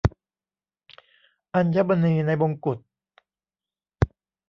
[1.53, 2.79] อัญมณีในมงกุฎ